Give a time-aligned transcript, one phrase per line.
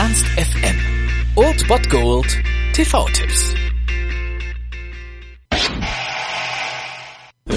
[0.00, 0.76] Ernst FM.
[1.34, 2.42] Old Bot Gold
[2.72, 3.54] TV-Tipps.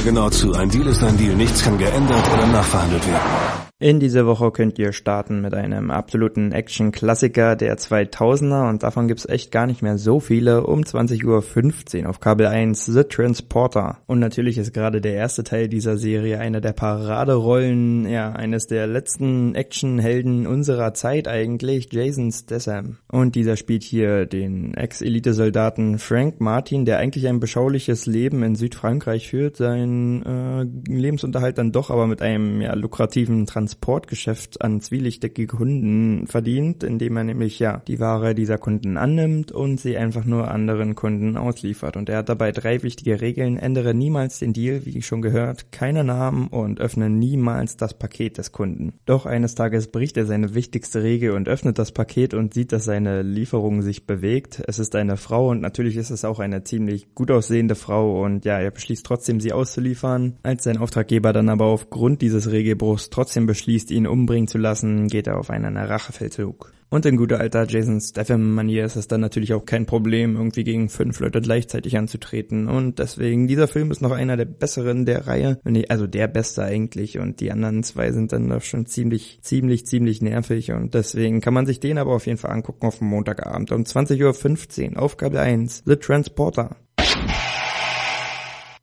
[0.04, 0.52] Genau zu.
[0.52, 1.38] Ein Deal ist ein Deal.
[1.38, 3.73] Nichts kann geändert oder nachverhandelt werden.
[3.84, 9.28] In dieser Woche könnt ihr starten mit einem absoluten Action-Klassiker der 2000er und davon gibt's
[9.28, 10.66] echt gar nicht mehr so viele.
[10.66, 13.98] Um 20.15 Uhr auf Kabel 1 The Transporter.
[14.08, 18.88] Und natürlich ist gerade der erste Teil dieser Serie einer der Paraderollen, ja, eines der
[18.88, 23.00] letzten Actionhelden unserer Zeit eigentlich, Jason Statham.
[23.12, 29.28] Und dieser spielt hier den Ex-Elite-Soldaten Frank Martin, der eigentlich ein beschauliches Leben in Südfrankreich
[29.28, 35.48] führt, seinen äh, Lebensunterhalt dann doch aber mit einem ja, lukrativen Transport Transportgeschäft an zwielichtige
[35.48, 40.52] Kunden verdient, indem er nämlich ja die Ware dieser Kunden annimmt und sie einfach nur
[40.52, 41.98] anderen Kunden ausliefert.
[41.98, 43.58] Und er hat dabei drei wichtige Regeln.
[43.58, 48.52] Ändere niemals den Deal, wie schon gehört, keine Namen und öffne niemals das Paket des
[48.52, 48.94] Kunden.
[49.06, 52.86] Doch eines Tages bricht er seine wichtigste Regel und öffnet das Paket und sieht, dass
[52.86, 54.62] seine Lieferung sich bewegt.
[54.68, 58.46] Es ist eine Frau und natürlich ist es auch eine ziemlich gut aussehende Frau und
[58.46, 60.38] ja, er beschließt trotzdem sie auszuliefern.
[60.44, 65.08] Als sein Auftraggeber dann aber aufgrund dieses Regelbruchs trotzdem beschließt, beschließt, ihn umbringen zu lassen,
[65.08, 66.74] geht er auf einen Rachefeldzug.
[66.90, 70.90] Und in guter alter Jason Statham-Manier ist es dann natürlich auch kein Problem, irgendwie gegen
[70.90, 72.68] fünf Leute gleichzeitig anzutreten.
[72.68, 75.60] Und deswegen, dieser Film ist noch einer der besseren der Reihe.
[75.90, 77.18] Also der beste eigentlich.
[77.18, 80.72] Und die anderen zwei sind dann doch schon ziemlich, ziemlich, ziemlich nervig.
[80.72, 84.92] Und deswegen kann man sich den aber auf jeden Fall angucken auf Montagabend um 20.15
[84.92, 85.02] Uhr.
[85.02, 86.76] Aufgabe 1, The Transporter.